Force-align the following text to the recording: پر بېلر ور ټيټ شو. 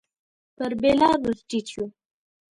پر 0.55 0.71
بېلر 0.81 1.15
ور 1.23 1.37
ټيټ 1.49 1.65
شو. 1.73 1.85